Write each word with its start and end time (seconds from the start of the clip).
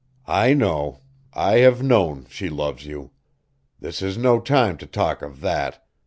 I 0.25 0.55
know 0.55 1.01
I 1.31 1.59
have 1.59 1.83
known 1.83 2.25
she 2.27 2.49
loves 2.49 2.87
you. 2.87 3.11
This 3.79 4.01
is 4.01 4.17
no 4.17 4.39
time 4.39 4.77
to 4.79 4.87
talk 4.87 5.21
of 5.21 5.41
that. 5.41 5.85